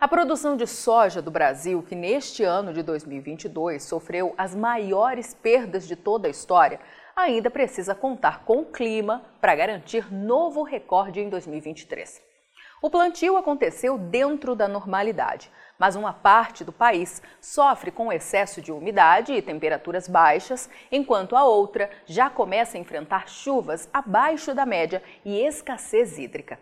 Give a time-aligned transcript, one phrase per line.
[0.00, 5.86] A produção de soja do Brasil, que neste ano de 2022 sofreu as maiores perdas
[5.86, 6.80] de toda a história,
[7.14, 12.18] ainda precisa contar com o clima para garantir novo recorde em 2023.
[12.80, 18.72] O plantio aconteceu dentro da normalidade, mas uma parte do país sofre com excesso de
[18.72, 25.02] umidade e temperaturas baixas, enquanto a outra já começa a enfrentar chuvas abaixo da média
[25.26, 26.58] e escassez hídrica.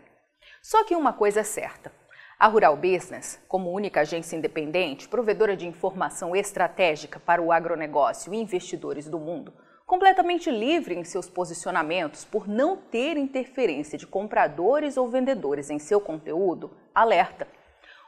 [0.61, 1.98] Só que uma coisa é certa:
[2.39, 8.37] a Rural Business, como única agência independente, provedora de informação estratégica para o agronegócio e
[8.37, 9.53] investidores do mundo,
[9.85, 15.99] completamente livre em seus posicionamentos por não ter interferência de compradores ou vendedores em seu
[15.99, 17.45] conteúdo, alerta.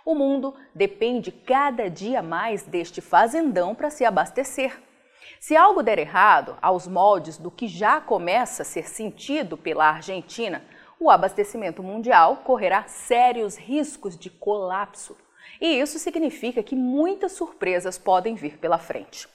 [0.05, 4.81] O mundo depende cada dia mais deste fazendão para se abastecer.
[5.41, 10.63] Se algo der errado, aos moldes do que já começa a ser sentido pela Argentina,
[11.01, 15.17] o abastecimento mundial correrá sérios riscos de colapso.
[15.59, 19.27] E isso significa que muitas surpresas podem vir pela frente.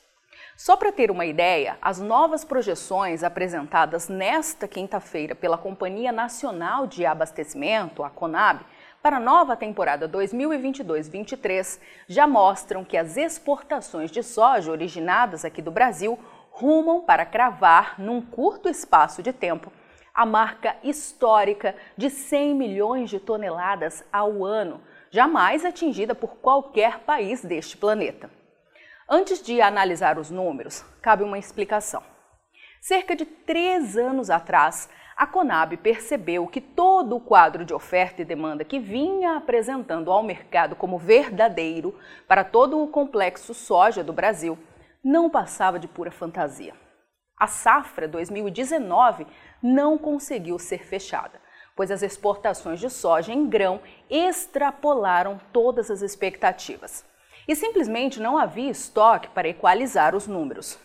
[0.56, 7.04] Só para ter uma ideia, as novas projeções apresentadas nesta quinta-feira pela Companhia Nacional de
[7.04, 8.64] Abastecimento, a CONAB,
[9.02, 15.72] para a nova temporada 2022-23 já mostram que as exportações de soja originadas aqui do
[15.72, 16.16] Brasil
[16.52, 19.70] rumam para cravar, num curto espaço de tempo,
[20.16, 27.44] a marca histórica de 100 milhões de toneladas ao ano, jamais atingida por qualquer país
[27.44, 28.30] deste planeta.
[29.06, 32.02] Antes de analisar os números, cabe uma explicação.
[32.80, 38.24] Cerca de três anos atrás, a Conab percebeu que todo o quadro de oferta e
[38.24, 41.94] demanda que vinha apresentando ao mercado como verdadeiro
[42.26, 44.58] para todo o complexo soja do Brasil
[45.04, 46.85] não passava de pura fantasia.
[47.38, 49.26] A safra 2019
[49.62, 51.38] não conseguiu ser fechada,
[51.76, 57.04] pois as exportações de soja em grão extrapolaram todas as expectativas.
[57.46, 60.78] E simplesmente não havia estoque para equalizar os números.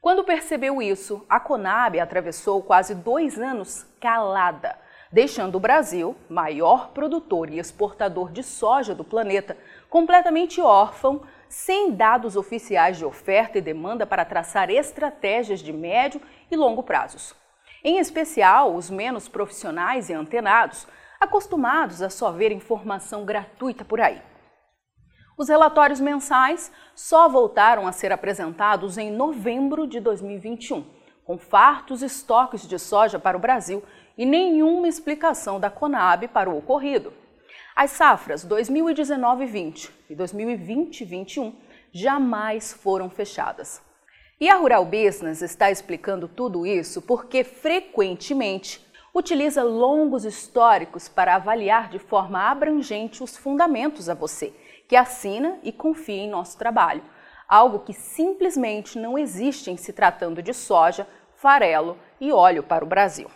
[0.00, 4.78] Quando percebeu isso, a Conab atravessou quase dois anos calada,
[5.12, 9.58] deixando o Brasil, maior produtor e exportador de soja do planeta,
[9.92, 11.20] completamente órfão
[11.50, 16.18] sem dados oficiais de oferta e demanda para traçar estratégias de médio
[16.50, 17.34] e longo prazos.
[17.84, 20.88] Em especial, os menos profissionais e antenados,
[21.20, 24.22] acostumados a só ver informação gratuita por aí.
[25.36, 30.86] Os relatórios mensais só voltaram a ser apresentados em novembro de 2021,
[31.22, 33.84] com fartos estoques de soja para o Brasil
[34.16, 37.12] e nenhuma explicação da Conab para o ocorrido.
[37.74, 41.54] As safras 2019-20 e 2020-21
[41.90, 43.80] jamais foram fechadas.
[44.38, 48.84] E a Rural Business está explicando tudo isso porque frequentemente
[49.14, 54.52] utiliza longos históricos para avaliar de forma abrangente os fundamentos a você,
[54.86, 57.02] que assina e confia em nosso trabalho,
[57.48, 61.06] algo que simplesmente não existe em se tratando de soja,
[61.36, 63.30] farelo e óleo para o Brasil.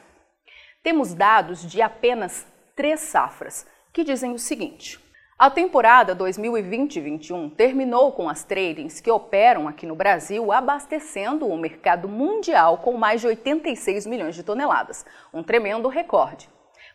[0.83, 5.01] Temos dados de apenas três safras que dizem o seguinte:
[5.39, 12.07] a temporada 2020-21 terminou com as tradings que operam aqui no Brasil abastecendo o mercado
[12.07, 16.47] mundial com mais de 86 milhões de toneladas, um tremendo recorde.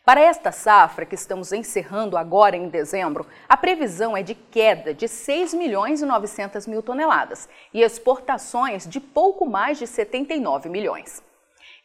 [0.04, 5.08] Para esta safra que estamos encerrando agora em dezembro, a previsão é de queda de
[5.08, 11.20] 6 milhões e 900 mil toneladas e exportações de pouco mais de 79 milhões.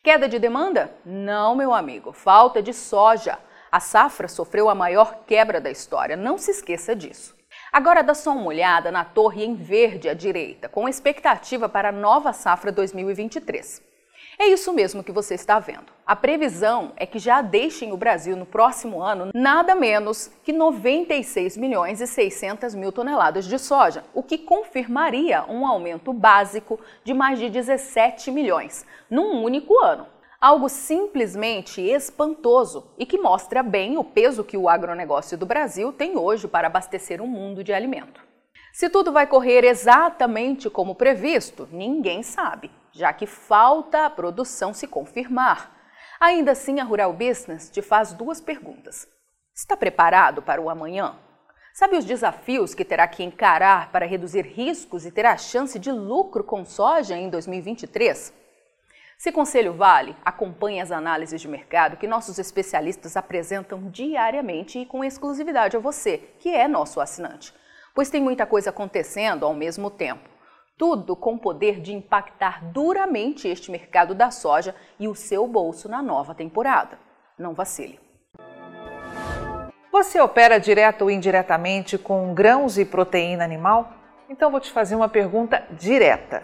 [0.03, 0.95] Queda de demanda?
[1.03, 3.39] Não, meu amigo, falta de soja.
[3.72, 7.35] A safra sofreu a maior quebra da história, não se esqueça disso.
[7.72, 11.91] Agora dá só uma olhada na torre em verde à direita, com expectativa para a
[11.91, 13.85] nova safra 2023.
[14.40, 15.91] É isso mesmo que você está vendo.
[16.05, 21.58] A previsão é que já deixem o Brasil no próximo ano nada menos que 96
[21.58, 27.40] milhões e 600 mil toneladas de soja, o que confirmaria um aumento básico de mais
[27.40, 30.05] de 17 milhões num único ano.
[30.39, 36.16] Algo simplesmente espantoso e que mostra bem o peso que o agronegócio do Brasil tem
[36.16, 38.22] hoje para abastecer um mundo de alimento.
[38.72, 44.85] Se tudo vai correr exatamente como previsto, ninguém sabe, já que falta a produção se
[44.85, 45.75] confirmar.
[46.19, 49.07] Ainda assim, a Rural Business te faz duas perguntas.
[49.55, 51.16] Está preparado para o amanhã?
[51.73, 55.91] Sabe os desafios que terá que encarar para reduzir riscos e ter a chance de
[55.91, 58.47] lucro com soja em 2023?
[59.17, 65.03] Se Conselho Vale, acompanhe as análises de mercado que nossos especialistas apresentam diariamente e com
[65.03, 67.52] exclusividade a você, que é nosso assinante.
[67.96, 70.29] Pois tem muita coisa acontecendo ao mesmo tempo.
[70.78, 75.90] Tudo com o poder de impactar duramente este mercado da soja e o seu bolso
[75.90, 76.99] na nova temporada.
[77.40, 77.99] Não vacile.
[79.91, 83.91] Você opera direto ou indiretamente com grãos e proteína animal?
[84.29, 86.43] Então vou te fazer uma pergunta direta.